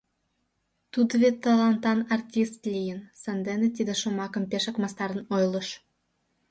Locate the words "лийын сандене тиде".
2.73-3.93